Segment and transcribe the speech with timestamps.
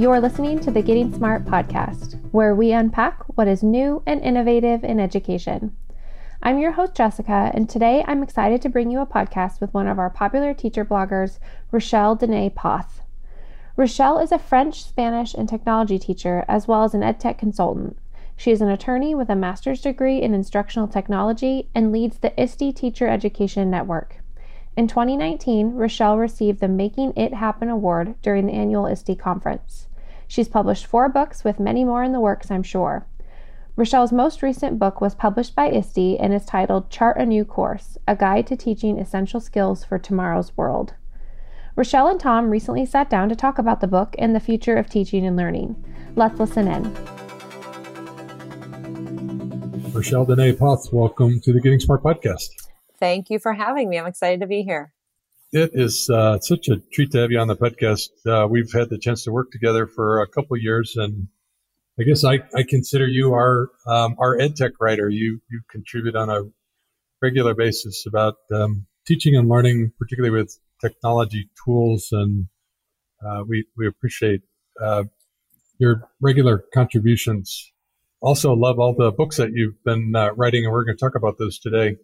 [0.00, 4.82] You're listening to the Getting Smart podcast, where we unpack what is new and innovative
[4.82, 5.76] in education.
[6.42, 9.86] I'm your host, Jessica, and today I'm excited to bring you a podcast with one
[9.86, 11.38] of our popular teacher bloggers,
[11.70, 13.02] Rachelle Dene Poth.
[13.76, 17.98] Rachelle is a French, Spanish, and technology teacher, as well as an EdTech consultant.
[18.38, 22.74] She is an attorney with a master's degree in instructional technology and leads the ISTE
[22.74, 24.16] Teacher Education Network.
[24.78, 29.88] In 2019, Rachelle received the Making It Happen Award during the annual ISTE conference.
[30.30, 33.04] She's published four books with many more in the works, I'm sure.
[33.74, 37.98] Rachelle's most recent book was published by ISTE and is titled Chart a New Course
[38.06, 40.94] A Guide to Teaching Essential Skills for Tomorrow's World.
[41.76, 44.88] Rachelle and Tom recently sat down to talk about the book and the future of
[44.88, 45.84] teaching and learning.
[46.14, 46.84] Let's listen in.
[49.90, 52.50] Rachelle Dene Poth, welcome to the Getting Smart podcast.
[53.00, 53.98] Thank you for having me.
[53.98, 54.92] I'm excited to be here.
[55.52, 58.10] It is uh, such a treat to have you on the podcast.
[58.24, 61.26] Uh, we've had the chance to work together for a couple years, and
[61.98, 65.08] I guess I, I consider you our um, our ed tech writer.
[65.08, 66.42] You you contribute on a
[67.20, 72.46] regular basis about um, teaching and learning, particularly with technology tools, and
[73.26, 74.42] uh, we we appreciate
[74.80, 75.02] uh,
[75.78, 77.72] your regular contributions.
[78.20, 81.16] Also, love all the books that you've been uh, writing, and we're going to talk
[81.16, 81.96] about those today.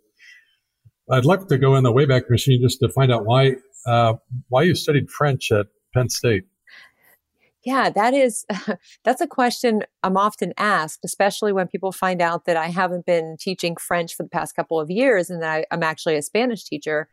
[1.10, 4.14] I'd like to go in the Wayback Machine just to find out why uh,
[4.48, 6.44] why you studied French at Penn State.
[7.66, 8.46] Yeah, that is
[9.04, 13.36] that's a question I'm often asked, especially when people find out that I haven't been
[13.38, 16.64] teaching French for the past couple of years and that I, I'm actually a Spanish
[16.64, 17.08] teacher.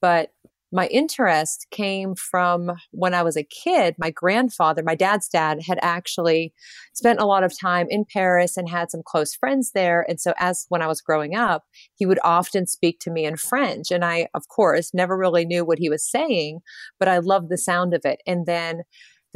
[0.00, 0.32] But
[0.72, 3.94] my interest came from when I was a kid.
[3.98, 6.52] My grandfather, my dad's dad, had actually
[6.94, 10.04] spent a lot of time in Paris and had some close friends there.
[10.08, 13.36] And so, as when I was growing up, he would often speak to me in
[13.36, 13.90] French.
[13.90, 16.60] And I, of course, never really knew what he was saying,
[16.98, 18.20] but I loved the sound of it.
[18.26, 18.82] And then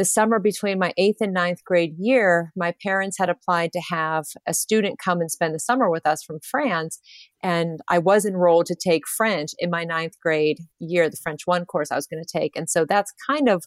[0.00, 4.24] the summer between my eighth and ninth grade year, my parents had applied to have
[4.46, 6.98] a student come and spend the summer with us from France.
[7.42, 11.64] And I was enrolled to take French in my ninth grade year, the French one
[11.64, 12.56] course I was going to take.
[12.56, 13.64] And so that's kind of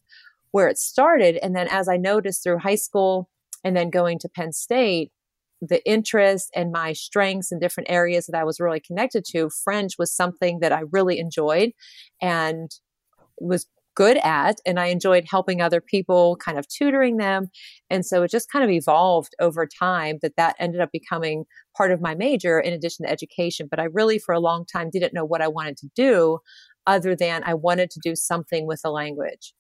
[0.51, 1.38] where it started.
[1.41, 3.29] And then as I noticed through high school
[3.63, 5.11] and then going to Penn State,
[5.61, 9.94] the interest and my strengths in different areas that I was really connected to, French
[9.97, 11.72] was something that I really enjoyed
[12.22, 12.69] and
[13.40, 13.66] was
[13.96, 17.50] good at and I enjoyed helping other people, kind of tutoring them.
[17.90, 21.46] And so it just kind of evolved over time that that ended up becoming
[21.76, 23.68] part of my major in addition to education.
[23.70, 26.40] But I really, for a long time, didn't know what I wanted to do
[26.86, 29.53] other than I wanted to do something with the language.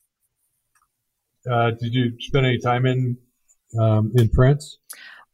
[1.49, 3.17] Uh, did you spend any time in
[3.79, 4.77] um, in France?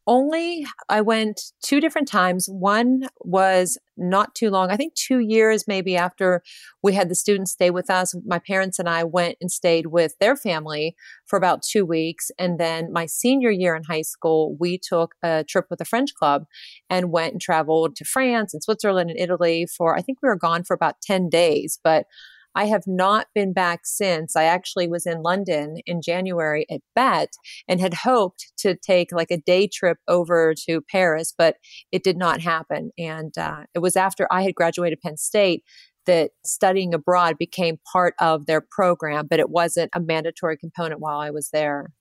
[0.10, 2.48] Only I went two different times.
[2.50, 6.42] One was not too long, I think two years maybe after
[6.82, 8.16] we had the students stay with us.
[8.26, 10.96] My parents and I went and stayed with their family
[11.28, 12.32] for about two weeks.
[12.40, 16.16] And then my senior year in high school, we took a trip with a French
[16.16, 16.46] club
[16.90, 20.36] and went and traveled to France and Switzerland and Italy for, I think we were
[20.36, 21.80] gone for about 10 days.
[21.84, 22.08] But
[22.56, 24.36] I have not been back since.
[24.36, 27.34] I actually was in London in January at Bett
[27.68, 31.58] and had hoped to take like a day trip over to Paris, but
[31.92, 32.92] it did not happen.
[32.98, 35.64] And uh, it was after I had graduated Penn State
[36.06, 41.20] that studying abroad became part of their program, but it wasn't a mandatory component while
[41.20, 41.92] I was there.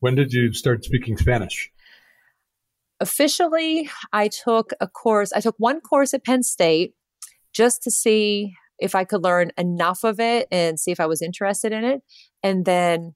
[0.00, 1.70] When did you start speaking Spanish?
[3.00, 6.94] Officially, I took a course, I took one course at Penn State
[7.52, 11.22] just to see if I could learn enough of it and see if I was
[11.22, 12.02] interested in it.
[12.42, 13.14] And then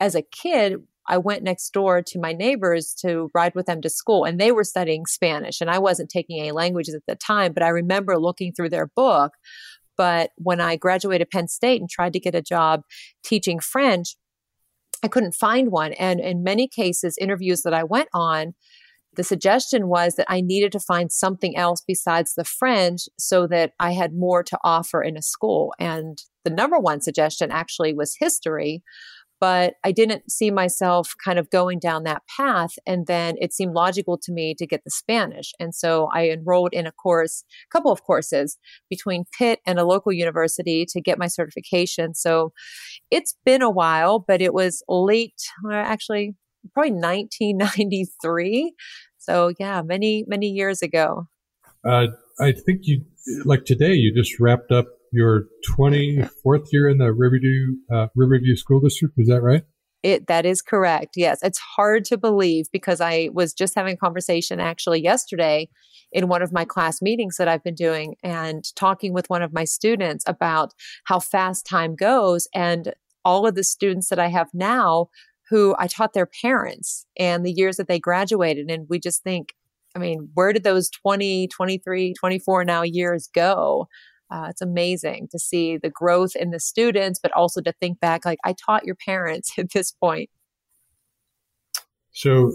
[0.00, 0.76] as a kid,
[1.08, 4.52] I went next door to my neighbors to ride with them to school, and they
[4.52, 5.60] were studying Spanish.
[5.60, 8.86] And I wasn't taking any languages at the time, but I remember looking through their
[8.86, 9.32] book.
[9.96, 12.82] But when I graduated Penn State and tried to get a job
[13.24, 14.16] teaching French,
[15.02, 15.92] I couldn't find one.
[15.94, 18.54] And in many cases, interviews that I went on,
[19.14, 23.72] the suggestion was that I needed to find something else besides the French so that
[23.78, 25.74] I had more to offer in a school.
[25.78, 28.82] And the number one suggestion actually was history,
[29.38, 32.70] but I didn't see myself kind of going down that path.
[32.86, 35.52] And then it seemed logical to me to get the Spanish.
[35.60, 38.56] And so I enrolled in a course, a couple of courses
[38.88, 42.14] between Pitt and a local university to get my certification.
[42.14, 42.52] So
[43.10, 46.34] it's been a while, but it was late, uh, actually
[46.72, 48.74] probably 1993.
[49.18, 51.28] So yeah, many, many years ago.
[51.84, 52.08] Uh,
[52.40, 53.04] I think you,
[53.44, 58.80] like today, you just wrapped up your 24th year in the Riverview, uh, Riverview School
[58.80, 59.14] District.
[59.18, 59.62] Is that right?
[60.02, 61.14] It, that is correct.
[61.16, 61.38] Yes.
[61.42, 65.68] It's hard to believe because I was just having a conversation actually yesterday
[66.10, 69.52] in one of my class meetings that I've been doing and talking with one of
[69.52, 70.72] my students about
[71.04, 72.94] how fast time goes and
[73.24, 75.08] all of the students that I have now
[75.52, 78.70] who I taught their parents and the years that they graduated.
[78.70, 79.52] And we just think,
[79.94, 83.86] I mean, where did those 20, 23, 24 now years go?
[84.30, 88.24] Uh, it's amazing to see the growth in the students, but also to think back
[88.24, 90.30] like I taught your parents at this point.
[92.12, 92.52] So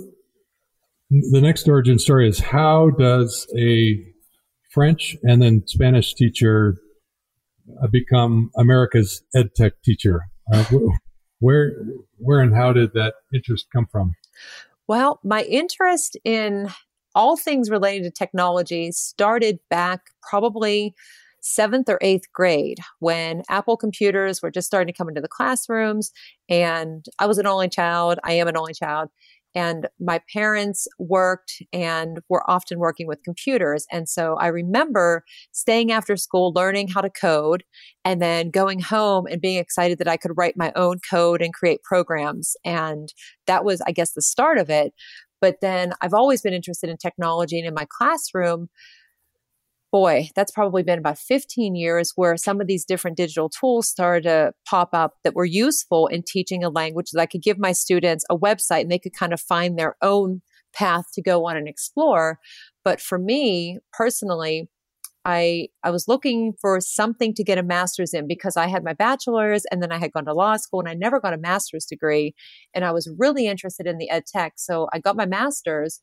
[1.12, 4.04] the next origin story is how does a
[4.72, 6.78] French and then Spanish teacher
[7.80, 10.22] uh, become America's ed tech teacher?
[10.52, 10.66] Uh,
[11.40, 11.74] where,
[12.18, 14.14] where and how did that interest come from?
[14.88, 16.70] Well, my interest in
[17.14, 20.94] all things related to technology started back probably
[21.42, 26.12] seventh or eighth grade when Apple computers were just starting to come into the classrooms.
[26.50, 28.20] And I was an only child.
[28.24, 29.10] I am an only child.
[29.58, 33.88] And my parents worked and were often working with computers.
[33.92, 37.64] And so I remember staying after school, learning how to code,
[38.06, 41.56] and then going home and being excited that I could write my own code and
[41.56, 42.56] create programs.
[42.64, 43.12] And
[43.48, 44.94] that was, I guess, the start of it.
[45.42, 47.58] But then I've always been interested in technology.
[47.58, 48.70] And in my classroom,
[49.92, 54.24] boy, that's probably been about 15 years where some of these different digital tools started
[54.24, 57.72] to pop up that were useful in teaching a language that I could give my
[57.72, 60.42] students a website and they could kind of find their own
[60.74, 62.40] path to go on and explore.
[62.84, 64.70] But for me personally,
[65.26, 68.94] I, I was looking for something to get a master's in because I had my
[68.94, 71.86] bachelor's and then I had gone to law school and I never got a master's
[71.86, 72.34] degree.
[72.74, 74.54] And I was really interested in the ed tech.
[74.56, 76.00] So I got my master's,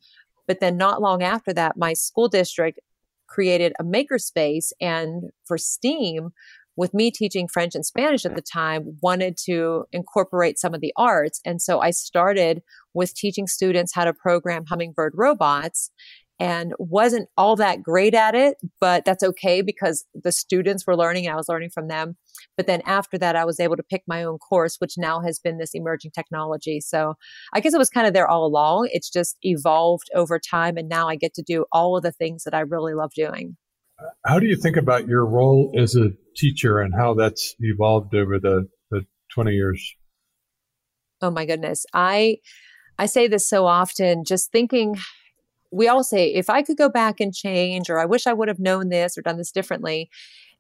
[0.47, 2.81] but then not long after that, my school district
[3.35, 6.31] created a makerspace and for STEAM,
[6.77, 10.93] with me teaching French and Spanish at the time, wanted to incorporate some of the
[10.97, 11.41] arts.
[11.45, 12.63] And so I started
[12.95, 15.91] with teaching students how to program hummingbird robots
[16.41, 21.27] and wasn't all that great at it, but that's okay because the students were learning
[21.27, 22.17] and I was learning from them.
[22.57, 25.39] But then after that, I was able to pick my own course, which now has
[25.39, 26.81] been this emerging technology.
[26.81, 27.15] So
[27.53, 28.89] I guess it was kind of there all along.
[28.93, 30.77] It's just evolved over time.
[30.77, 33.57] And now I get to do all of the things that I really love doing.
[34.27, 38.41] How do you think about your role as a teacher and how that's evolved over
[38.41, 39.95] the, the 20 years?
[41.23, 41.87] Oh my goodness.
[41.95, 42.39] I,
[42.99, 44.97] I say this so often, just thinking
[45.75, 48.49] we all say, if I could go back and change, or I wish I would
[48.49, 50.09] have known this or done this differently.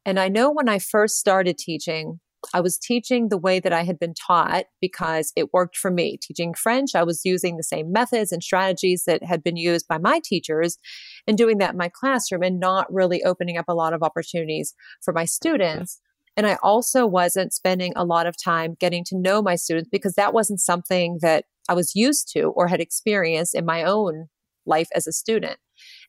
[0.04, 2.18] And I know when I first started teaching,
[2.52, 6.18] I was teaching the way that I had been taught because it worked for me.
[6.20, 9.98] Teaching French, I was using the same methods and strategies that had been used by
[9.98, 10.78] my teachers
[11.26, 14.74] and doing that in my classroom and not really opening up a lot of opportunities
[15.02, 16.00] for my students.
[16.36, 20.14] And I also wasn't spending a lot of time getting to know my students because
[20.14, 24.28] that wasn't something that I was used to or had experienced in my own
[24.66, 25.58] life as a student.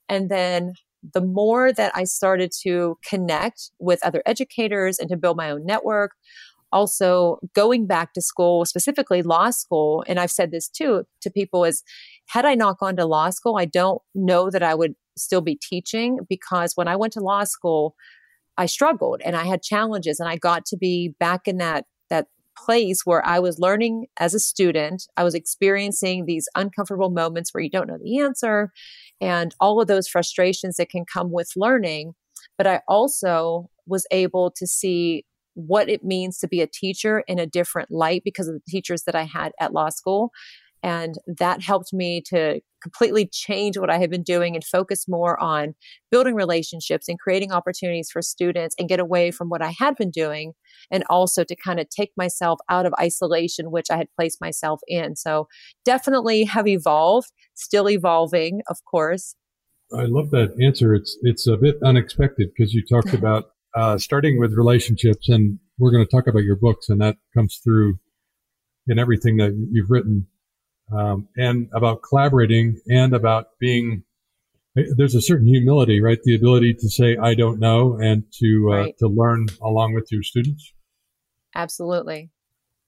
[0.09, 0.73] And then
[1.13, 5.65] the more that I started to connect with other educators and to build my own
[5.65, 6.11] network,
[6.71, 11.63] also going back to school, specifically law school, and I've said this too to people
[11.63, 11.83] is
[12.27, 15.55] had I not gone to law school, I don't know that I would still be
[15.55, 17.95] teaching because when I went to law school,
[18.57, 21.85] I struggled and I had challenges and I got to be back in that
[22.57, 25.07] place where I was learning as a student.
[25.17, 28.71] I was experiencing these uncomfortable moments where you don't know the answer
[29.21, 32.13] and all of those frustrations that can come with learning.
[32.57, 35.25] But I also was able to see
[35.55, 39.03] what it means to be a teacher in a different light because of the teachers
[39.03, 40.31] that I had at law school.
[40.85, 45.41] And that helped me to completely change what I had been doing and focus more
[45.41, 45.73] on
[46.11, 50.11] building relationships and creating opportunities for students and get away from what I had been
[50.11, 50.53] doing.
[50.91, 54.79] And also to kind of take myself out of isolation, which I had placed myself
[54.87, 55.15] in.
[55.15, 55.47] So
[55.85, 59.35] definitely have evolved, still evolving, of course.
[59.91, 60.93] I love that answer.
[60.93, 65.91] It's, it's a bit unexpected because you talked about uh, starting with relationships and we're
[65.91, 67.95] going to talk about your books and that comes through
[68.87, 70.27] in everything that you've written
[70.91, 74.03] um, and about collaborating and about being
[74.97, 76.19] there's a certain humility, right?
[76.23, 78.97] The ability to say I don't know and to uh, right.
[78.99, 80.73] to learn along with your students.
[81.55, 82.31] Absolutely.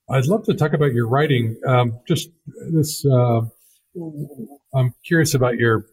[0.10, 1.58] I'd love to talk about your writing.
[1.66, 2.30] Um, just
[2.72, 3.42] this, uh,
[4.74, 5.86] I'm curious about your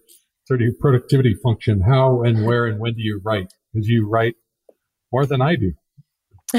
[0.46, 1.80] sort of productivity function.
[1.80, 3.52] How and where and when do you write?
[3.72, 4.34] Because you write
[5.12, 5.72] more than I do.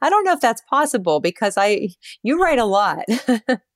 [0.00, 1.88] I don't know if that's possible because I
[2.22, 3.04] you write a lot.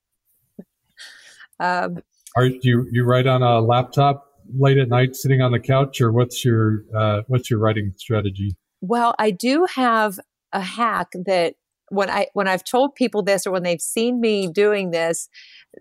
[1.61, 1.99] Um,
[2.37, 4.25] Are you you write on a laptop
[4.57, 8.57] late at night, sitting on the couch, or what's your uh, what's your writing strategy?
[8.81, 10.19] Well, I do have
[10.53, 11.55] a hack that
[11.91, 15.29] when I when I've told people this or when they've seen me doing this,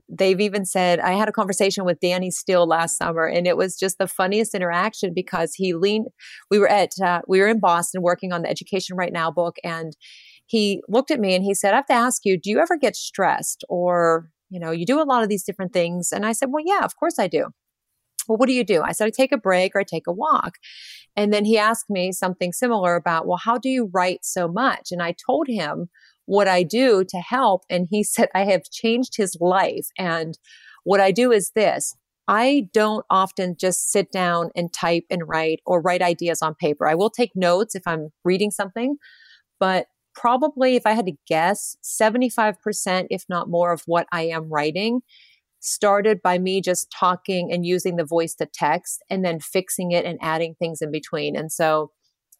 [0.10, 3.78] they've even said I had a conversation with Danny Steele last summer, and it was
[3.78, 6.08] just the funniest interaction because he leaned.
[6.50, 9.58] We were at uh, we were in Boston working on the Education Right Now book,
[9.64, 9.96] and
[10.48, 12.78] he looked at me and he said, I have to ask you, do you ever
[12.78, 16.12] get stressed or, you know, you do a lot of these different things?
[16.12, 17.48] And I said, Well, yeah, of course I do.
[18.28, 18.82] Well, what do you do?
[18.82, 20.56] I said, I take a break or I take a walk.
[21.16, 24.92] And then he asked me something similar about, well, how do you write so much?
[24.92, 25.90] And I told him
[26.26, 27.64] what I do to help.
[27.70, 29.88] And he said, I have changed his life.
[29.98, 30.38] And
[30.84, 31.96] what I do is this.
[32.30, 36.86] I don't often just sit down and type and write or write ideas on paper.
[36.86, 38.98] I will take notes if I'm reading something,
[39.62, 39.88] but
[40.18, 45.02] probably if I had to guess, 75%, if not more of what I am writing
[45.60, 50.06] started by me just talking and using the voice to text and then fixing it
[50.06, 51.36] and adding things in between.
[51.36, 51.92] And so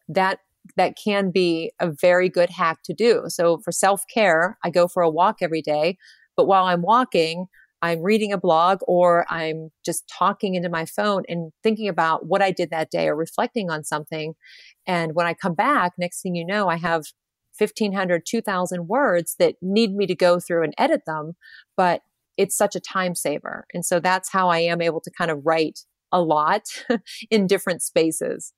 [0.08, 0.38] that
[0.76, 3.24] that can be a very good hack to do.
[3.28, 5.96] So for self-care, I go for a walk every day,
[6.36, 7.46] but while I'm walking,
[7.80, 12.42] I'm reading a blog or I'm just talking into my phone and thinking about what
[12.42, 14.34] I did that day or reflecting on something.
[14.86, 17.04] And when I come back, next thing you know, I have
[17.58, 21.34] 1500, 2000 words that need me to go through and edit them.
[21.76, 22.02] But
[22.36, 23.66] it's such a time saver.
[23.74, 25.80] And so that's how I am able to kind of write
[26.12, 26.62] a lot
[27.30, 28.52] in different spaces.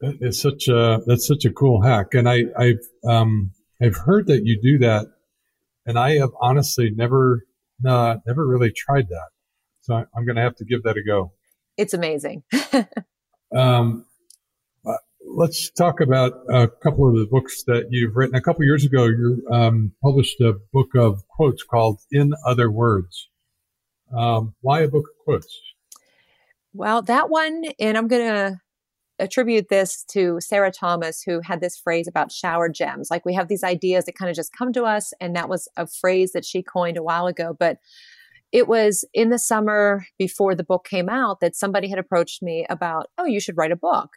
[0.00, 4.42] It's such a that's such a cool hack, and I I've um I've heard that
[4.44, 5.06] you do that,
[5.86, 7.46] and I have honestly never
[7.86, 9.28] uh, never really tried that.
[9.82, 11.32] So I, am going to have to give that a go.
[11.76, 12.42] It's amazing.
[13.56, 14.05] um,
[15.26, 18.34] let's talk about a couple of the books that you've written.
[18.34, 23.28] A couple years ago, you um, published a book of quotes called "In Other Words."
[24.16, 25.60] Um, why a book of quotes?
[26.72, 28.56] Well, that one, and I'm going to
[29.18, 33.08] attribute this to Sarah Thomas, who had this phrase about shower gems.
[33.10, 35.68] Like we have these ideas that kind of just come to us, and that was
[35.76, 37.56] a phrase that she coined a while ago.
[37.58, 37.78] But
[38.52, 42.64] it was in the summer before the book came out that somebody had approached me
[42.70, 44.10] about, oh, you should write a book.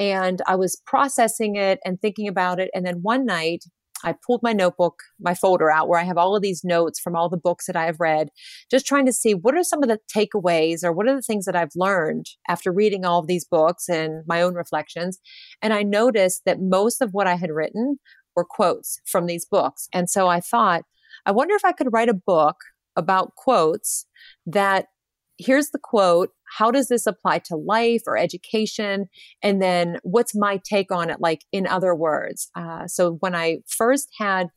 [0.00, 2.70] And I was processing it and thinking about it.
[2.74, 3.64] And then one night,
[4.02, 7.14] I pulled my notebook, my folder out where I have all of these notes from
[7.14, 8.30] all the books that I have read,
[8.70, 11.44] just trying to see what are some of the takeaways or what are the things
[11.44, 15.20] that I've learned after reading all of these books and my own reflections.
[15.60, 17.98] And I noticed that most of what I had written
[18.34, 19.86] were quotes from these books.
[19.92, 20.84] And so I thought,
[21.26, 22.56] I wonder if I could write a book
[22.96, 24.06] about quotes
[24.46, 24.86] that
[25.36, 26.30] here's the quote.
[26.56, 29.08] How does this apply to life or education?
[29.42, 31.20] And then what's my take on it?
[31.20, 32.50] Like in other words.
[32.54, 34.48] Uh, so when I first had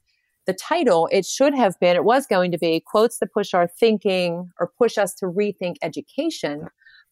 [0.45, 3.67] the title, it should have been, it was going to be quotes that push our
[3.67, 6.67] thinking or push us to rethink education.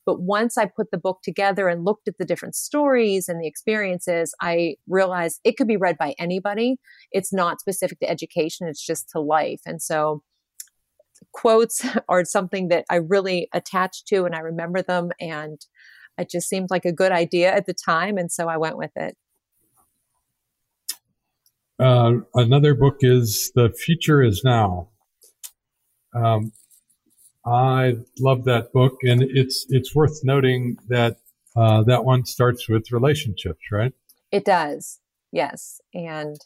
[0.06, 3.48] But once I put the book together and looked at the different stories and the
[3.48, 6.78] experiences, I realized it could be read by anybody.
[7.12, 9.62] It's not specific to education, it's just to life.
[9.66, 10.24] And so
[11.34, 15.12] quotes are something that I really attach to and I remember them.
[15.20, 15.60] And
[16.18, 18.18] it just seemed like a good idea at the time.
[18.18, 19.16] And so I went with it.
[21.80, 24.90] Uh, another book is The Future is Now.
[26.14, 26.52] Um,
[27.46, 31.18] I love that book, and it's it's worth noting that
[31.56, 33.94] uh, that one starts with relationships, right?
[34.32, 35.00] It does,
[35.32, 36.38] yes, and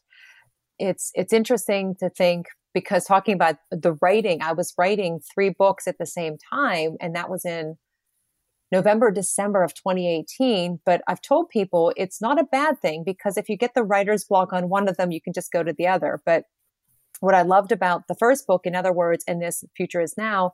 [0.79, 5.87] it's it's interesting to think because talking about the writing, I was writing three books
[5.87, 7.77] at the same time, and that was in
[8.69, 10.81] November, December of 2018.
[10.85, 14.25] But I've told people it's not a bad thing because if you get the writer's
[14.25, 16.21] block on one of them, you can just go to the other.
[16.25, 16.43] But
[17.21, 20.51] what I loved about the first book, in other words, and this future is now,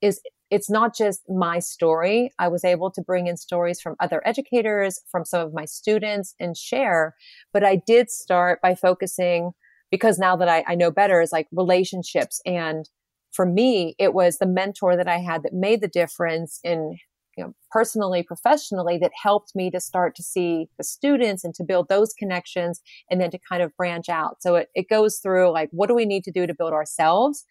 [0.00, 0.20] is
[0.52, 2.30] it's not just my story.
[2.38, 6.36] I was able to bring in stories from other educators, from some of my students
[6.38, 7.16] and share.
[7.52, 9.54] But I did start by focusing
[9.94, 12.40] because now that I, I know better is like relationships.
[12.44, 12.90] And
[13.30, 16.98] for me, it was the mentor that I had that made the difference in
[17.36, 21.62] you know, personally, professionally, that helped me to start to see the students and to
[21.62, 24.42] build those connections and then to kind of branch out.
[24.42, 27.44] So it, it goes through like, what do we need to do to build ourselves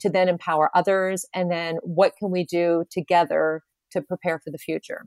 [0.00, 1.26] to then empower others?
[1.34, 5.04] And then what can we do together to prepare for the future?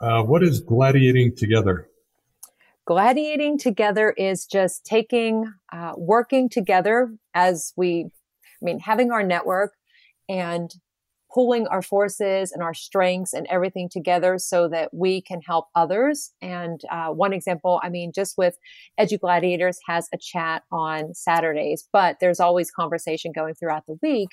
[0.00, 1.88] Uh, what is gladiating together?
[2.92, 9.72] Gladiating together is just taking, uh, working together as we, I mean, having our network
[10.28, 10.70] and
[11.32, 16.30] pulling our forces and our strengths and everything together so that we can help others.
[16.42, 18.58] And uh, one example, I mean, just with
[19.00, 24.28] Edu Gladiators has a chat on Saturdays, but there's always conversation going throughout the week.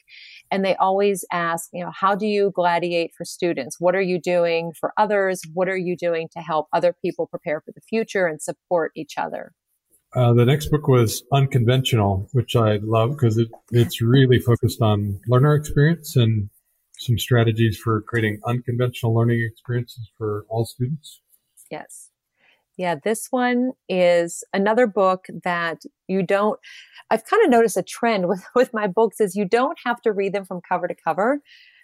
[0.51, 3.77] And they always ask, you know, how do you gladiate for students?
[3.79, 5.41] What are you doing for others?
[5.53, 9.17] What are you doing to help other people prepare for the future and support each
[9.17, 9.53] other?
[10.15, 15.19] Uh, the next book was Unconventional, which I love because it, it's really focused on
[15.27, 16.49] learner experience and
[16.99, 21.21] some strategies for creating unconventional learning experiences for all students?
[21.71, 22.09] Yes.
[22.77, 26.59] Yeah, this one is another book that you don't
[27.11, 30.11] I've kind of noticed a trend with with my books is you don't have to
[30.11, 31.41] read them from cover to cover.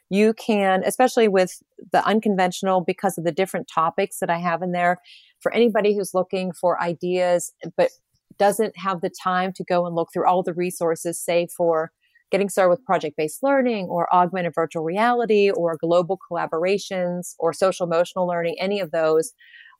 [0.09, 4.71] You can, especially with the unconventional because of the different topics that I have in
[4.71, 4.99] there,
[5.39, 7.89] for anybody who's looking for ideas but
[8.37, 11.91] doesn't have the time to go and look through all the resources, say for
[12.35, 17.85] getting started with project based learning or augmented virtual reality or global collaborations or social
[17.85, 19.31] emotional learning, any of those.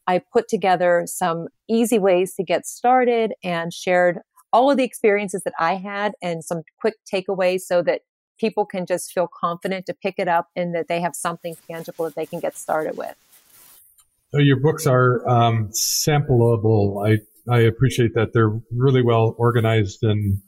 [0.07, 4.19] I put together some easy ways to get started and shared
[4.53, 8.03] all of the experiences that I had and some quick takeaways so that
[8.39, 12.05] people can just feel confident to pick it up and that they have something tangible
[12.05, 13.15] that they can get started with.
[14.31, 17.05] So your books are um, sampleable.
[17.05, 17.17] I
[17.53, 20.41] I appreciate that they're really well organized and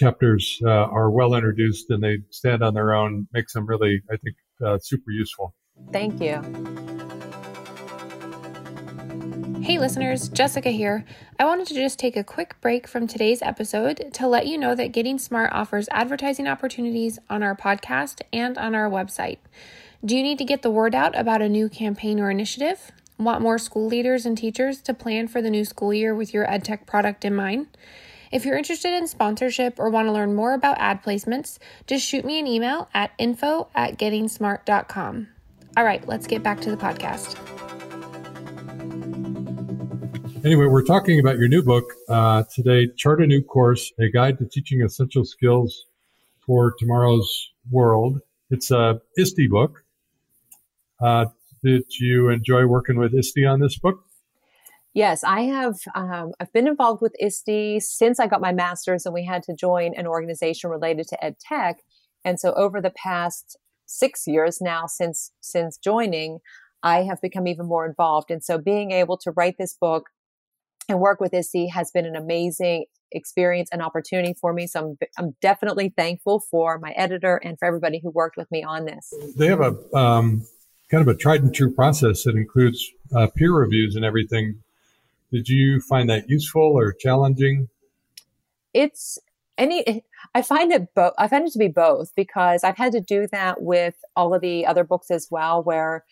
[0.00, 3.28] chapters uh, are well introduced and they stand on their own.
[3.34, 5.54] Makes them really, I think, uh, super useful.
[5.92, 6.40] Thank you.
[9.62, 11.04] Hey listeners, Jessica here.
[11.38, 14.74] I wanted to just take a quick break from today's episode to let you know
[14.74, 19.38] that Getting Smart offers advertising opportunities on our podcast and on our website.
[20.02, 22.90] Do you need to get the word out about a new campaign or initiative?
[23.18, 26.46] Want more school leaders and teachers to plan for the new school year with your
[26.46, 27.66] EdTech product in mind?
[28.30, 31.58] If you're interested in sponsorship or want to learn more about ad placements,
[31.88, 35.28] just shoot me an email at info at gettingsmart.com.
[35.76, 37.36] All right, let's get back to the podcast.
[40.44, 44.38] Anyway, we're talking about your new book uh, today Chart a New Course A Guide
[44.38, 45.86] to Teaching Essential Skills
[46.46, 48.20] for Tomorrow's World.
[48.48, 49.84] It's a ISTE book.
[51.00, 51.26] Uh,
[51.62, 54.04] did you enjoy working with ISTE on this book?
[54.92, 55.76] Yes, I have.
[55.94, 59.54] Um, I've been involved with ISTE since I got my master's, and we had to
[59.54, 61.78] join an organization related to ed tech.
[62.24, 63.56] And so, over the past
[63.86, 66.40] six years now, since since joining,
[66.82, 68.30] I have become even more involved.
[68.30, 70.08] And so, being able to write this book
[70.88, 74.66] and work with ISTE has been an amazing experience and opportunity for me.
[74.66, 78.62] So I'm, I'm definitely thankful for my editor and for everybody who worked with me
[78.62, 79.12] on this.
[79.36, 80.46] They have a um,
[80.90, 84.60] kind of a tried and true process that includes uh, peer reviews and everything.
[85.32, 87.68] Did you find that useful or challenging?
[88.74, 89.18] It's
[89.58, 90.02] any
[90.34, 93.26] i find it both i find it to be both because i've had to do
[93.30, 96.02] that with all of the other books as well where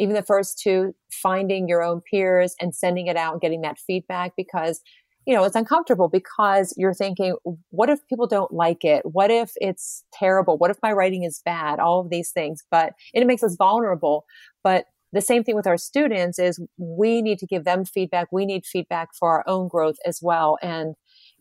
[0.00, 3.78] even the first two, finding your own peers and sending it out and getting that
[3.78, 4.80] feedback because,
[5.26, 7.36] you know, it's uncomfortable because you're thinking,
[7.68, 9.02] what if people don't like it?
[9.04, 10.56] What if it's terrible?
[10.56, 11.78] What if my writing is bad?
[11.78, 14.24] All of these things, but it makes us vulnerable.
[14.64, 18.28] But the same thing with our students is we need to give them feedback.
[18.30, 20.58] We need feedback for our own growth as well.
[20.62, 20.94] And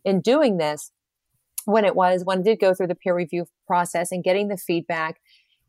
[0.03, 0.91] in doing this,
[1.65, 4.57] when it was, when it did go through the peer review process and getting the
[4.57, 5.17] feedback,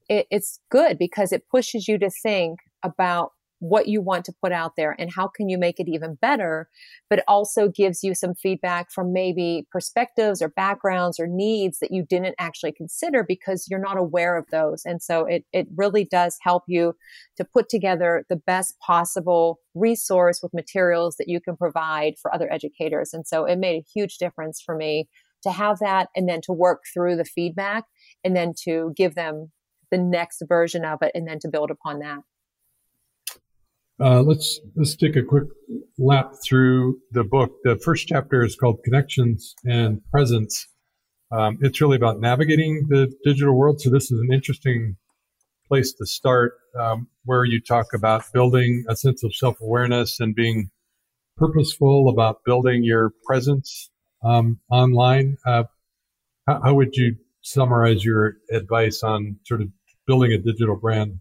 [0.08, 4.52] it, it's good because it pushes you to think about what you want to put
[4.52, 6.68] out there and how can you make it even better
[7.08, 12.02] but also gives you some feedback from maybe perspectives or backgrounds or needs that you
[12.02, 14.82] didn't actually consider because you're not aware of those.
[14.84, 16.94] And so it, it really does help you
[17.36, 22.50] to put together the best possible resource with materials that you can provide for other
[22.52, 23.12] educators.
[23.12, 25.08] And so it made a huge difference for me
[25.42, 27.84] to have that and then to work through the feedback
[28.24, 29.50] and then to give them
[29.90, 32.20] the next version of it and then to build upon that
[34.00, 35.44] uh, let's let's take a quick
[35.98, 37.52] lap through the book.
[37.64, 40.66] The first chapter is called Connections and Presence.
[41.32, 43.80] Um, it's really about navigating the digital world.
[43.80, 44.96] So this is an interesting
[45.68, 50.34] place to start, um, where you talk about building a sense of self awareness and
[50.34, 50.70] being
[51.36, 53.90] purposeful about building your presence
[54.24, 55.36] um, online.
[55.46, 55.64] Uh,
[56.46, 59.68] how, how would you summarize your advice on sort of
[60.06, 61.20] building a digital brand?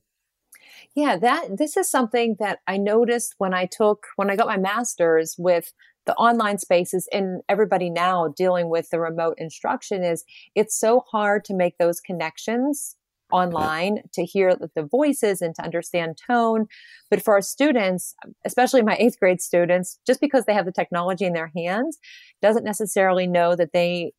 [0.95, 4.58] Yeah, that this is something that I noticed when I took when I got my
[4.58, 5.71] master's with
[6.06, 10.23] the online spaces and everybody now dealing with the remote instruction is
[10.56, 12.95] it's so hard to make those connections
[13.32, 16.65] online to hear the voices and to understand tone.
[17.12, 21.25] But for our students, especially my eighth grade students, just because they have the technology
[21.25, 21.99] in their hands
[22.41, 24.13] doesn't necessarily know that they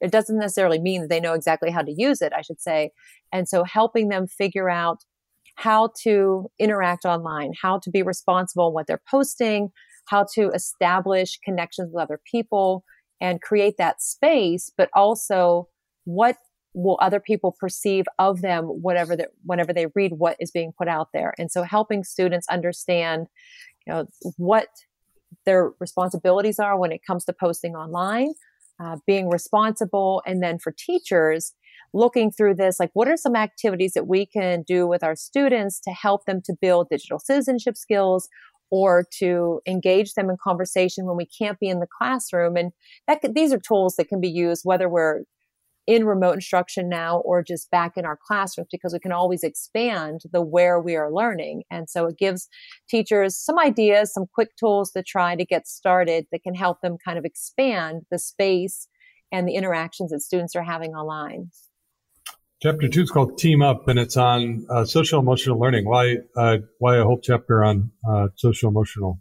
[0.00, 2.92] it doesn't necessarily mean that they know exactly how to use it, I should say.
[3.32, 5.04] And so helping them figure out
[5.58, 9.70] how to interact online, how to be responsible in what they're posting,
[10.06, 12.84] how to establish connections with other people
[13.20, 15.68] and create that space, but also
[16.04, 16.36] what
[16.74, 20.86] will other people perceive of them whatever that whenever they read what is being put
[20.86, 21.34] out there.
[21.38, 23.26] And so helping students understand
[23.84, 24.68] you know what
[25.44, 28.32] their responsibilities are when it comes to posting online
[28.80, 31.52] uh, being responsible and then for teachers
[31.92, 35.80] looking through this, like what are some activities that we can do with our students
[35.80, 38.28] to help them to build digital citizenship skills
[38.70, 42.56] or to engage them in conversation when we can't be in the classroom.
[42.56, 42.72] And
[43.06, 45.22] that these are tools that can be used whether we're
[45.86, 50.20] in remote instruction now or just back in our classrooms because we can always expand
[50.32, 51.62] the where we are learning.
[51.70, 52.46] And so it gives
[52.90, 56.98] teachers some ideas, some quick tools to try to get started that can help them
[57.02, 58.86] kind of expand the space
[59.32, 61.50] and the interactions that students are having online.
[62.60, 65.88] Chapter two is called Team Up, and it's on uh, social emotional learning.
[65.88, 69.20] Why, uh, why a whole chapter on uh, social emotional?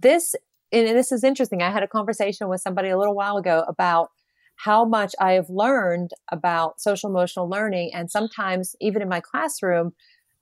[0.00, 0.34] This
[0.72, 1.62] and this is interesting.
[1.62, 4.08] I had a conversation with somebody a little while ago about
[4.56, 7.92] how much I have learned about social emotional learning.
[7.94, 9.92] And sometimes, even in my classroom,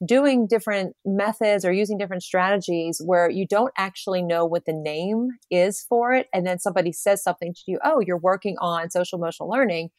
[0.02, 5.28] doing different methods or using different strategies where you don't actually know what the name
[5.50, 6.28] is for it.
[6.32, 9.90] And then somebody says something to you, oh, you're working on social emotional learning.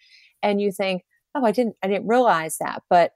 [0.41, 1.03] And you think,
[1.35, 2.83] oh, I didn't, I didn't realize that.
[2.89, 3.11] But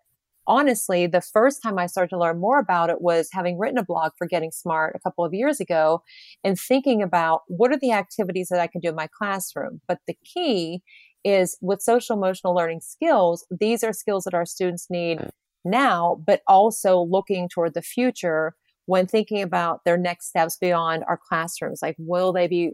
[0.47, 3.85] honestly, the first time I started to learn more about it was having written a
[3.85, 6.03] blog for Getting Smart a couple of years ago
[6.43, 9.81] and thinking about what are the activities that I can do in my classroom.
[9.87, 10.81] But the key
[11.23, 15.29] is with social emotional learning skills, these are skills that our students need mm.
[15.63, 18.55] now, but also looking toward the future
[18.87, 21.79] when thinking about their next steps beyond our classrooms.
[21.81, 22.71] Like, will they be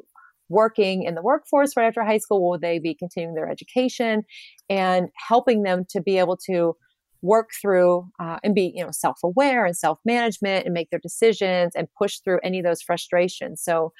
[0.49, 2.49] working in the workforce right after high school?
[2.49, 4.23] Will they be continuing their education
[4.69, 6.75] and helping them to be able to
[7.21, 11.87] work through uh, and be you know self-aware and self-management and make their decisions and
[11.97, 13.91] push through any of those frustrations so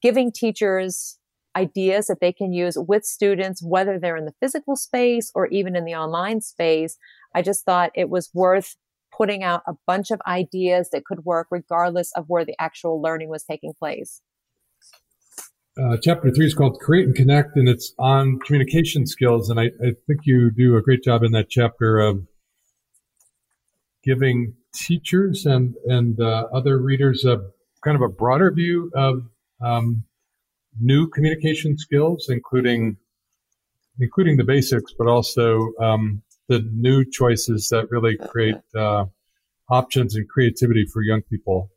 [0.00, 1.18] giving teachers
[1.56, 5.74] ideas that they can use with students whether they're in the physical space or even
[5.74, 6.96] in the online space
[7.34, 8.76] i just thought it was worth
[9.14, 13.28] putting out a bunch of ideas that could work regardless of where the actual learning
[13.28, 14.20] was taking place
[15.80, 19.48] uh, chapter three is called Create and Connect, and it's on communication skills.
[19.48, 22.26] And I, I, think you do a great job in that chapter of
[24.04, 27.38] giving teachers and and uh, other readers a
[27.82, 29.22] kind of a broader view of
[29.62, 30.04] um,
[30.78, 32.98] new communication skills, including
[33.98, 39.06] including the basics, but also um, the new choices that really create uh,
[39.70, 41.70] options and creativity for young people.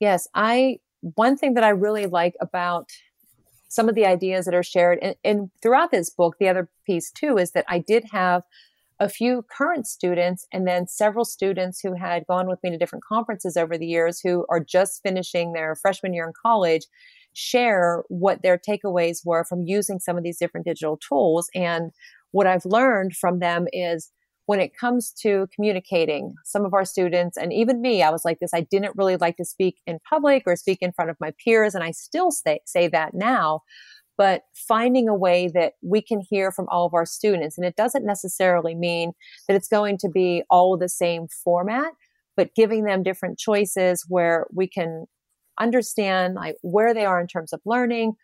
[0.00, 2.90] Yes, I one thing that I really like about
[3.68, 7.10] some of the ideas that are shared and, and throughout this book, the other piece
[7.10, 8.42] too is that I did have
[8.98, 13.04] a few current students and then several students who had gone with me to different
[13.04, 16.86] conferences over the years who are just finishing their freshman year in college
[17.34, 21.50] share what their takeaways were from using some of these different digital tools.
[21.54, 21.92] And
[22.30, 24.10] what I've learned from them is
[24.46, 28.38] when it comes to communicating, some of our students and even me, I was like
[28.38, 31.32] this, I didn't really like to speak in public or speak in front of my
[31.44, 31.74] peers.
[31.74, 33.62] And I still say, say that now
[34.16, 37.58] but finding a way that we can hear from all of our students.
[37.58, 39.12] And it doesn't necessarily mean
[39.46, 41.92] that it's going to be all the same format,
[42.36, 45.06] but giving them different choices where we can
[45.58, 48.14] understand like where they are in terms of learning,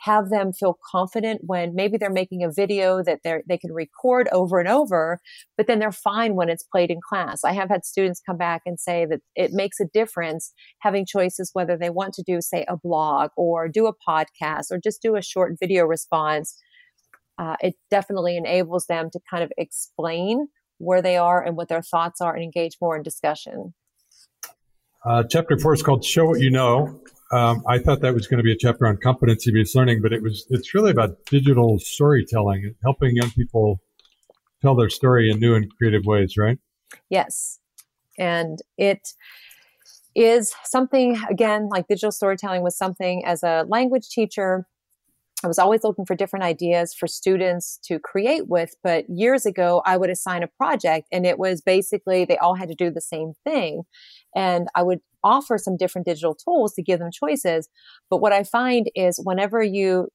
[0.00, 4.28] have them feel confident when maybe they're making a video that they they can record
[4.32, 5.20] over and over,
[5.56, 7.44] but then they're fine when it's played in class.
[7.44, 11.50] I have had students come back and say that it makes a difference having choices
[11.52, 15.16] whether they want to do, say, a blog or do a podcast or just do
[15.16, 16.56] a short video response.
[17.38, 21.82] Uh, it definitely enables them to kind of explain where they are and what their
[21.82, 23.74] thoughts are and engage more in discussion.
[25.04, 27.00] Uh, chapter four is called Show What You Know.
[27.32, 30.12] Um, I thought that was going to be a chapter on competency based learning, but
[30.12, 30.46] it was.
[30.50, 33.80] It's really about digital storytelling, helping young people
[34.62, 36.58] tell their story in new and creative ways, right?
[37.08, 37.60] Yes,
[38.18, 39.14] and it
[40.16, 44.66] is something again like digital storytelling was something as a language teacher
[45.42, 48.74] I was always looking for different ideas for students to create with.
[48.82, 52.68] But years ago, I would assign a project and it was basically they all had
[52.68, 53.84] to do the same thing.
[54.36, 57.68] And I would offer some different digital tools to give them choices.
[58.08, 60.08] But what I find is whenever you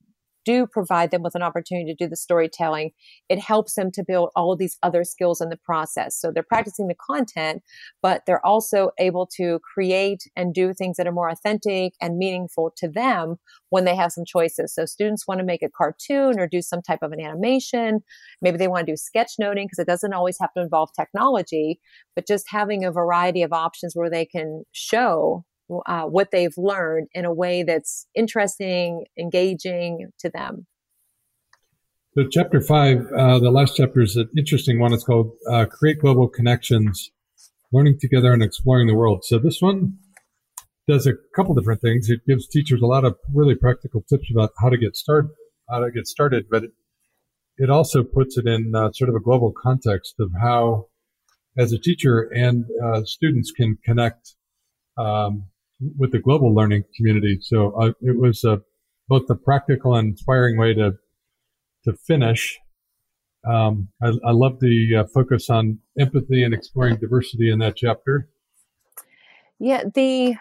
[0.45, 2.91] do provide them with an opportunity to do the storytelling,
[3.29, 6.19] it helps them to build all of these other skills in the process.
[6.19, 7.63] So they're practicing the content,
[8.01, 12.71] but they're also able to create and do things that are more authentic and meaningful
[12.77, 13.35] to them
[13.69, 14.73] when they have some choices.
[14.73, 17.99] So students want to make a cartoon or do some type of an animation.
[18.41, 21.79] Maybe they want to do sketchnoting because it doesn't always have to involve technology,
[22.15, 25.43] but just having a variety of options where they can show
[25.85, 30.67] uh, what they've learned in a way that's interesting, engaging to them.
[32.17, 34.93] So, chapter five, uh, the last chapter is an interesting one.
[34.93, 37.11] It's called uh, Create Global Connections
[37.73, 39.25] Learning Together and Exploring the World.
[39.25, 39.97] So, this one
[40.87, 42.09] does a couple different things.
[42.09, 45.31] It gives teachers a lot of really practical tips about how to get started,
[45.69, 46.71] how to get started, but it,
[47.57, 50.87] it also puts it in uh, sort of a global context of how,
[51.57, 54.35] as a teacher and uh, students can connect
[54.97, 55.47] um,
[55.79, 57.39] with the global learning community.
[57.41, 58.57] So uh, it was uh,
[59.07, 60.93] both a practical and inspiring way to
[61.83, 62.59] to finish.
[63.47, 68.27] Um, I, I, love the uh, focus on empathy and exploring diversity in that chapter.
[69.59, 70.35] Yeah, the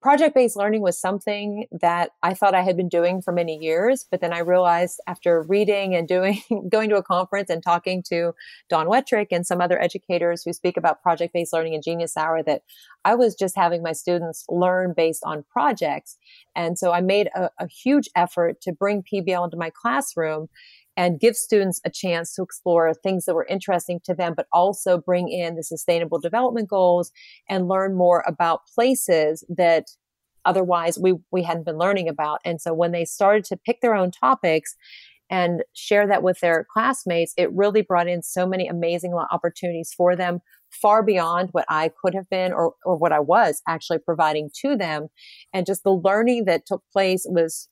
[0.00, 4.06] project based learning was something that I thought I had been doing for many years,
[4.10, 8.34] but then I realized after reading and doing, going to a conference and talking to
[8.68, 12.42] Don Wettrick and some other educators who speak about project based learning and Genius Hour
[12.44, 12.62] that
[13.04, 16.16] I was just having my students learn based on projects.
[16.56, 20.48] And so I made a, a huge effort to bring PBL into my classroom
[20.96, 24.98] and give students a chance to explore things that were interesting to them, but also
[24.98, 27.10] bring in the sustainable development goals
[27.48, 29.86] and learn more about places that
[30.44, 32.40] otherwise we, we hadn't been learning about.
[32.44, 34.74] And so when they started to pick their own topics
[35.30, 40.16] and share that with their classmates, it really brought in so many amazing opportunities for
[40.16, 44.50] them far beyond what I could have been or, or what I was actually providing
[44.62, 45.08] to them.
[45.52, 47.68] And just the learning that took place was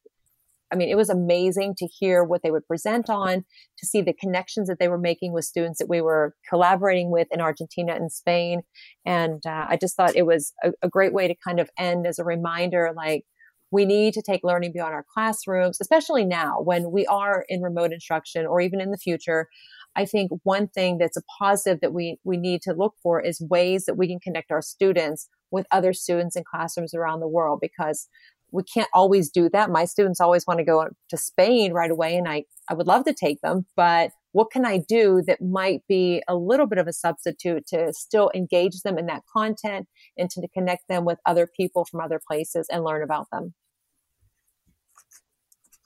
[0.73, 3.45] I mean, it was amazing to hear what they would present on,
[3.79, 7.29] to see the connections that they were making with students that we were collaborating with
[7.31, 8.63] in Argentina and Spain.
[9.07, 12.07] And uh, I just thought it was a, a great way to kind of end
[12.07, 13.25] as a reminder, like,
[13.71, 17.93] we need to take learning beyond our classrooms, especially now when we are in remote
[17.93, 19.47] instruction or even in the future.
[19.95, 23.47] I think one thing that's a positive that we, we need to look for is
[23.51, 27.59] ways that we can connect our students with other students in classrooms around the world
[27.61, 28.09] because
[28.51, 29.71] we can't always do that.
[29.71, 33.05] My students always want to go to Spain right away and I, I would love
[33.05, 36.87] to take them, but what can I do that might be a little bit of
[36.87, 41.49] a substitute to still engage them in that content and to connect them with other
[41.57, 43.55] people from other places and learn about them?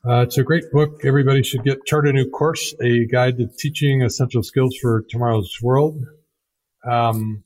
[0.05, 1.05] Uh, it's a great book.
[1.05, 5.59] Everybody should get Chart a New Course, a guide to teaching essential skills for tomorrow's
[5.63, 6.05] world.
[6.85, 7.45] Um,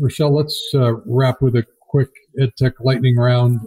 [0.00, 2.08] Rachelle, let's uh, wrap with a quick
[2.40, 3.60] EdTech lightning round.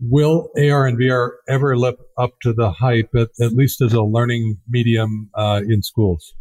[0.00, 4.02] Will AR and VR ever live up to the hype, at, at least as a
[4.02, 6.34] learning medium uh, in schools?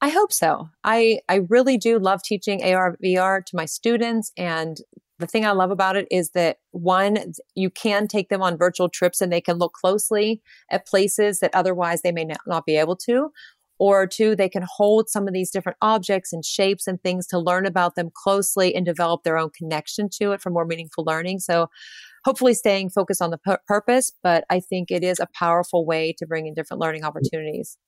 [0.00, 0.68] I hope so.
[0.82, 4.32] I, I really do love teaching AR VR to my students.
[4.36, 4.78] And
[5.18, 8.88] the thing I love about it is that one, you can take them on virtual
[8.88, 12.96] trips and they can look closely at places that otherwise they may not be able
[12.96, 13.30] to
[13.80, 17.38] or two, they can hold some of these different objects and shapes and things to
[17.38, 21.38] learn about them closely and develop their own connection to it for more meaningful learning.
[21.38, 21.68] So
[22.24, 26.14] hopefully staying focused on the pu- purpose, but I think it is a powerful way
[26.18, 27.78] to bring in different learning opportunities.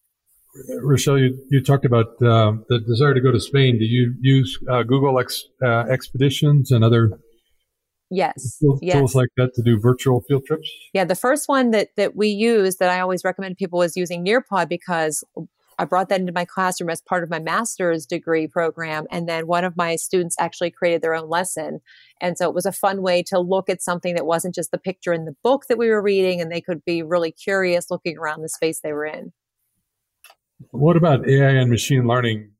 [0.83, 3.78] Rachelle, you, you talked about uh, the desire to go to Spain.
[3.78, 7.11] Do you use uh, Google Ex, uh, Expeditions and other
[8.11, 8.96] yes tools, yes.
[8.96, 10.70] tools like that to do virtual field trips?
[10.92, 14.24] Yeah, the first one that that we use that I always recommend people is using
[14.24, 15.24] Nearpod because
[15.78, 19.06] I brought that into my classroom as part of my master's degree program.
[19.11, 21.80] And then one of my students actually created their own lesson.
[22.20, 24.78] And so it was a fun way to look at something that wasn't just the
[24.78, 28.18] picture in the book that we were reading, and they could be really curious looking
[28.18, 29.32] around the space they were in.
[30.70, 32.50] What about AI and machine learning?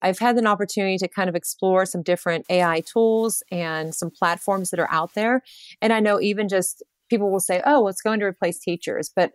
[0.00, 4.70] I've had an opportunity to kind of explore some different AI tools and some platforms
[4.70, 5.42] that are out there.
[5.80, 9.10] And I know even just people will say, oh, well, it's going to replace teachers,
[9.14, 9.32] but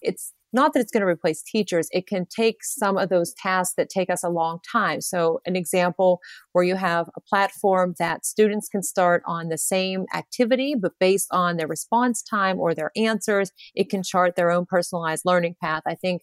[0.00, 3.74] it's not that it's going to replace teachers, it can take some of those tasks
[3.76, 5.00] that take us a long time.
[5.00, 6.20] So, an example
[6.52, 11.28] where you have a platform that students can start on the same activity, but based
[11.30, 15.82] on their response time or their answers, it can chart their own personalized learning path.
[15.86, 16.22] I think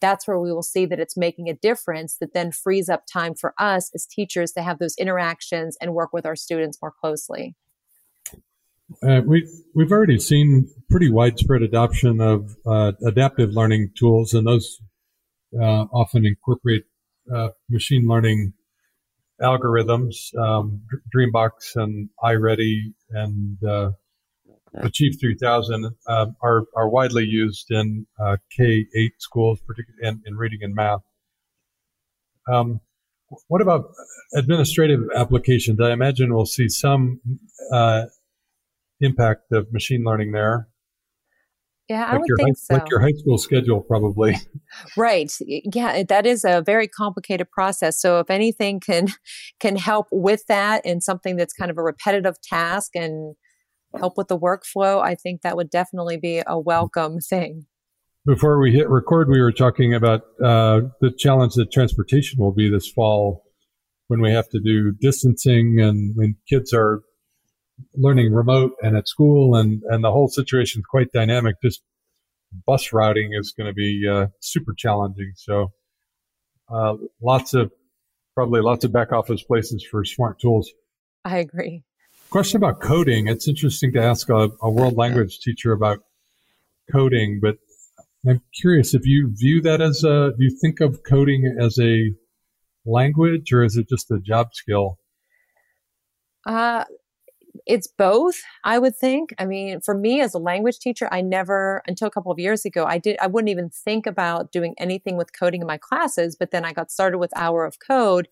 [0.00, 3.34] that's where we will see that it's making a difference that then frees up time
[3.34, 7.56] for us as teachers to have those interactions and work with our students more closely.
[9.02, 14.80] Uh, we we've already seen pretty widespread adoption of uh, adaptive learning tools, and those
[15.60, 16.84] uh, often incorporate
[17.34, 18.54] uh, machine learning
[19.42, 20.34] algorithms.
[20.36, 20.82] Um,
[21.14, 23.90] Dreambox and iReady and uh,
[24.74, 28.06] Achieve 3000 um, are are widely used in
[28.56, 31.00] K eight schools, particularly in, in, reading and math.
[32.50, 32.80] Um,
[33.48, 33.90] what about
[34.34, 35.78] administrative applications?
[35.80, 37.20] I imagine we'll see some
[39.00, 40.68] impact of machine learning there.
[41.88, 42.74] Yeah, like I would think high, so.
[42.74, 44.36] Like your high school schedule, probably.
[44.98, 45.32] Right.
[45.40, 47.98] Yeah, that is a very complicated process.
[47.98, 49.08] So if anything can
[49.60, 53.34] can help with that and something that's kind of a repetitive task and
[53.98, 57.64] help with the workflow, I think that would definitely be a welcome thing.
[58.26, 62.70] Before we hit record, we were talking about uh, the challenge that transportation will be
[62.70, 63.42] this fall
[64.08, 67.00] when we have to do distancing and when kids are
[67.94, 71.56] learning remote and at school and, and the whole situation is quite dynamic.
[71.62, 71.82] Just
[72.66, 75.32] bus routing is going to be uh, super challenging.
[75.36, 75.72] So
[76.70, 77.72] uh, lots of
[78.34, 80.70] probably lots of back office places for smart tools.
[81.24, 81.82] I agree.
[82.30, 83.26] Question about coding.
[83.26, 86.00] It's interesting to ask a, a world language teacher about
[86.92, 87.56] coding, but
[88.26, 92.12] I'm curious if you view that as a, do you think of coding as a
[92.84, 94.98] language or is it just a job skill?
[96.46, 96.84] Uh,
[97.66, 99.30] it's both, I would think.
[99.38, 102.64] I mean, for me as a language teacher, I never, until a couple of years
[102.64, 106.36] ago, I did, I wouldn't even think about doing anything with coding in my classes.
[106.38, 108.28] But then I got started with Hour of Code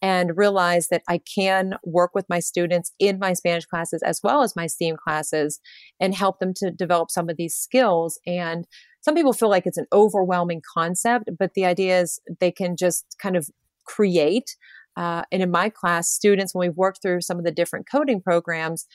[0.00, 4.42] and realized that I can work with my students in my Spanish classes as well
[4.42, 5.60] as my STEAM classes
[6.00, 8.18] and help them to develop some of these skills.
[8.26, 8.66] And
[9.00, 13.16] some people feel like it's an overwhelming concept, but the idea is they can just
[13.22, 13.48] kind of
[13.84, 14.56] create
[14.96, 18.20] uh, and in my class, students, when we've worked through some of the different coding
[18.20, 18.86] programs,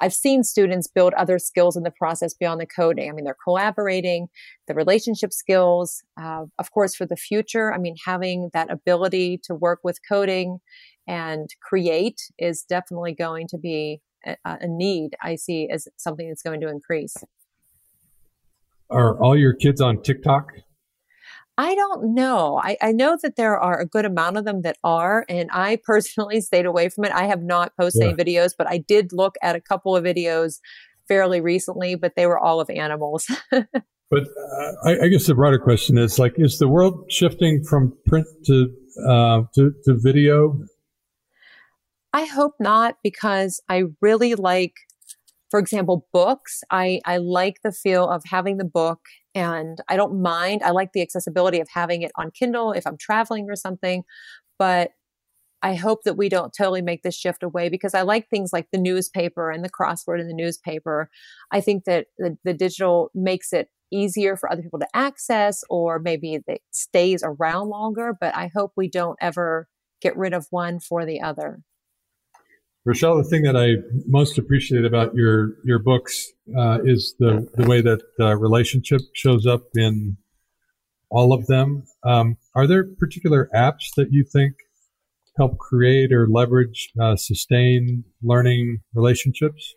[0.00, 3.08] I've seen students build other skills in the process beyond the coding.
[3.08, 4.28] I mean, they're collaborating,
[4.66, 6.02] the relationship skills.
[6.20, 10.58] Uh, of course, for the future, I mean, having that ability to work with coding
[11.06, 16.42] and create is definitely going to be a, a need I see as something that's
[16.42, 17.16] going to increase.
[18.90, 20.52] Are all your kids on TikTok?
[21.58, 22.60] I don't know.
[22.62, 25.76] I, I, know that there are a good amount of them that are, and I
[25.84, 27.12] personally stayed away from it.
[27.12, 28.08] I have not posted yeah.
[28.08, 30.60] any videos, but I did look at a couple of videos
[31.08, 33.26] fairly recently, but they were all of animals.
[33.50, 33.62] but
[34.12, 38.26] uh, I, I, guess the broader question is like, is the world shifting from print
[38.46, 38.72] to
[39.06, 40.58] uh, to, to video?
[42.14, 44.74] I hope not, because I really like
[45.52, 49.00] for example, books, I, I like the feel of having the book
[49.34, 50.62] and I don't mind.
[50.62, 54.04] I like the accessibility of having it on Kindle if I'm traveling or something.
[54.58, 54.92] But
[55.62, 58.68] I hope that we don't totally make this shift away because I like things like
[58.72, 61.08] the newspaper and the crossword in the newspaper.
[61.52, 65.98] I think that the, the digital makes it easier for other people to access or
[65.98, 68.16] maybe it stays around longer.
[68.18, 69.68] But I hope we don't ever
[70.00, 71.60] get rid of one for the other.
[72.86, 73.76] Rachelle, the thing that I
[74.08, 79.46] most appreciate about your your books uh, is the the way that uh, relationship shows
[79.46, 80.16] up in
[81.08, 81.84] all of them.
[82.04, 84.54] Um, are there particular apps that you think
[85.36, 89.74] help create or leverage uh, sustain learning relationships?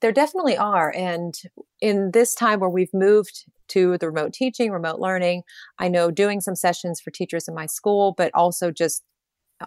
[0.00, 1.34] There definitely are, and
[1.80, 5.42] in this time where we've moved to the remote teaching, remote learning,
[5.78, 9.04] I know doing some sessions for teachers in my school, but also just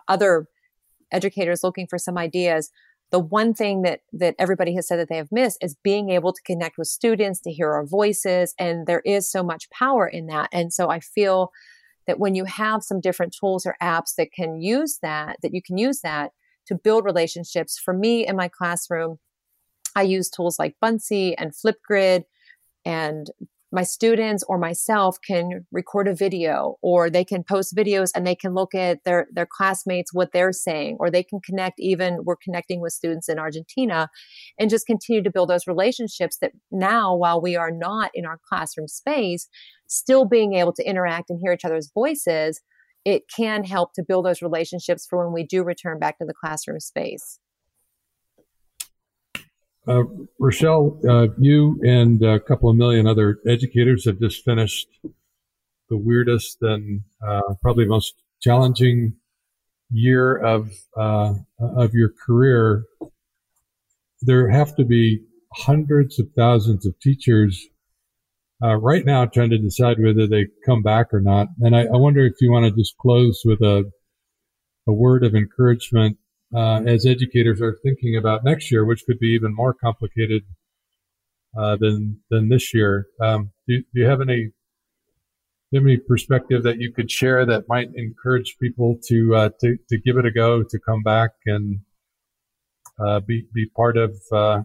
[0.09, 0.47] other
[1.11, 2.71] educators looking for some ideas
[3.11, 6.33] the one thing that that everybody has said that they have missed is being able
[6.33, 10.27] to connect with students to hear our voices and there is so much power in
[10.27, 10.49] that.
[10.51, 11.51] And so i feel
[12.07, 15.61] that when you have some different tools or apps that can use that that you
[15.61, 16.31] can use that
[16.67, 19.19] to build relationships for me in my classroom
[19.95, 22.23] i use tools like buncee and flipgrid
[22.85, 23.29] and
[23.71, 28.35] my students or myself can record a video or they can post videos and they
[28.35, 32.35] can look at their their classmates what they're saying or they can connect even we're
[32.35, 34.09] connecting with students in Argentina
[34.59, 38.39] and just continue to build those relationships that now while we are not in our
[38.47, 39.47] classroom space
[39.87, 42.61] still being able to interact and hear each other's voices
[43.03, 46.33] it can help to build those relationships for when we do return back to the
[46.33, 47.39] classroom space
[49.87, 50.03] uh,
[50.39, 54.87] Rachelle, uh, you and a couple of million other educators have just finished
[55.89, 59.13] the weirdest and uh, probably most challenging
[59.91, 62.83] year of uh, of your career.
[64.21, 65.21] There have to be
[65.53, 67.67] hundreds of thousands of teachers
[68.63, 71.47] uh, right now trying to decide whether they come back or not.
[71.59, 73.91] And I, I wonder if you want to just close with a
[74.87, 76.17] a word of encouragement
[76.53, 80.43] uh, as educators are thinking about next year, which could be even more complicated
[81.57, 83.07] uh, than than this year.
[83.19, 84.51] Um, do, do, you have any
[85.73, 90.17] any perspective that you could share that might encourage people to uh, to to give
[90.17, 91.79] it a go, to come back and
[92.99, 94.63] uh, be be part of uh,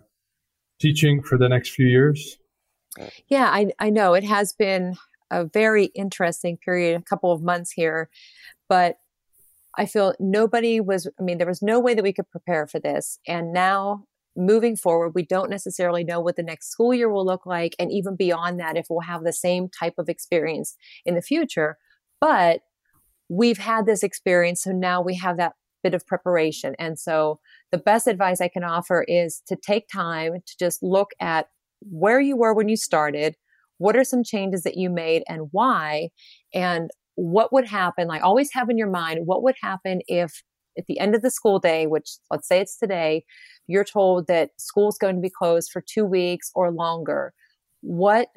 [0.80, 2.38] teaching for the next few years?
[3.28, 4.96] Yeah, I I know it has been
[5.30, 8.08] a very interesting period, a couple of months here,
[8.68, 8.98] but
[9.76, 12.78] I feel nobody was, I mean, there was no way that we could prepare for
[12.78, 13.18] this.
[13.26, 14.04] And now
[14.36, 17.74] moving forward, we don't necessarily know what the next school year will look like.
[17.78, 21.78] And even beyond that, if we'll have the same type of experience in the future.
[22.20, 22.60] But
[23.28, 24.62] we've had this experience.
[24.62, 26.74] So now we have that bit of preparation.
[26.78, 31.10] And so the best advice I can offer is to take time to just look
[31.20, 31.48] at
[31.80, 33.36] where you were when you started.
[33.78, 36.10] What are some changes that you made and why?
[36.54, 38.06] And what would happen?
[38.06, 40.42] Like always have in your mind, what would happen if
[40.78, 43.24] at the end of the school day, which let's say it's today,
[43.66, 47.32] you're told that school's going to be closed for two weeks or longer.
[47.80, 48.28] What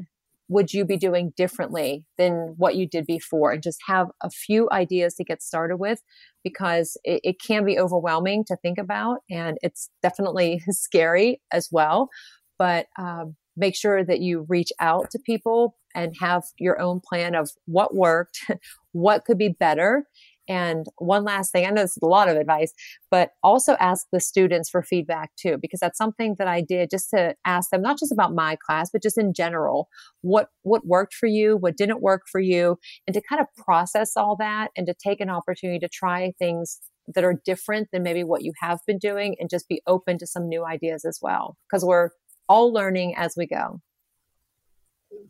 [0.48, 4.68] would you be doing differently than what you did before and just have a few
[4.72, 6.02] ideas to get started with
[6.44, 12.10] because it, it can be overwhelming to think about and it's definitely scary as well
[12.58, 17.36] but um, make sure that you reach out to people and have your own plan
[17.36, 18.39] of what worked
[18.91, 20.05] what could be better.
[20.47, 22.74] And one last thing, I know this is a lot of advice,
[23.12, 27.12] but also ask the students for feedback too, because that's something that I did just
[27.12, 29.89] to ask them, not just about my class, but just in general,
[30.22, 34.14] what, what worked for you, what didn't work for you, and to kind of process
[34.18, 36.80] all that and to take an opportunity to try things
[37.14, 40.26] that are different than maybe what you have been doing and just be open to
[40.26, 42.10] some new ideas as well, because we're
[42.50, 43.80] all learning as we go.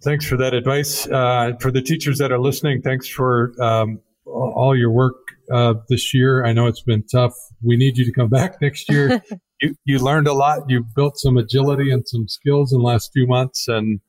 [0.02, 1.08] Thanks for that advice.
[1.08, 5.16] Uh, for the teachers that are listening, thanks for um, all your work
[5.52, 6.46] uh, this year.
[6.46, 7.34] I know it's been tough.
[7.62, 9.22] We need you to come back next year.
[9.62, 10.70] you, you learned a lot.
[10.70, 14.00] You built some agility and some skills in the last few months, and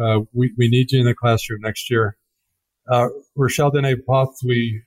[0.00, 2.16] uh, we, we need you in the classroom next year.
[2.90, 4.82] Uh, Rachelle Dene Poth, we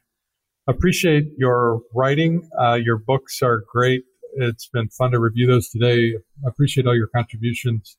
[0.67, 2.49] appreciate your writing.
[2.59, 4.03] Uh, your books are great.
[4.33, 6.13] It's been fun to review those today.
[6.45, 7.97] I appreciate all your contributions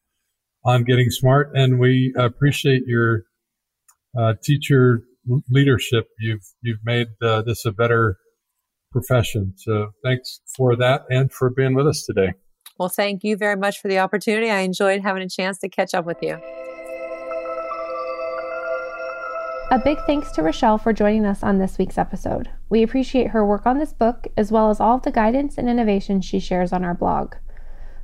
[0.64, 3.22] on getting smart, and we appreciate your
[4.18, 5.02] uh, teacher
[5.50, 6.06] leadership.
[6.18, 8.16] You've you've made uh, this a better
[8.92, 9.54] profession.
[9.56, 12.32] So thanks for that and for being with us today.
[12.78, 14.50] Well, thank you very much for the opportunity.
[14.50, 16.40] I enjoyed having a chance to catch up with you.
[19.72, 22.50] A big thanks to Rachelle for joining us on this week's episode.
[22.68, 25.68] We appreciate her work on this book as well as all of the guidance and
[25.68, 27.36] innovations she shares on our blog.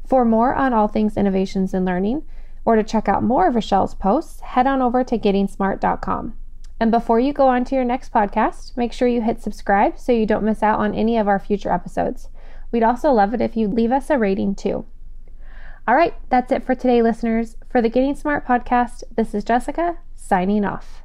[0.07, 2.23] For more on all things innovations and learning,
[2.65, 6.37] or to check out more of Rachelle's posts, head on over to gettingsmart.com.
[6.79, 10.13] And before you go on to your next podcast, make sure you hit subscribe so
[10.13, 12.29] you don't miss out on any of our future episodes.
[12.71, 14.87] We'd also love it if you leave us a rating too.
[15.89, 17.57] All right, that's it for today, listeners.
[17.69, 21.03] For the Getting Smart podcast, this is Jessica signing off.